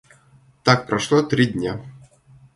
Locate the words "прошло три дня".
0.87-1.79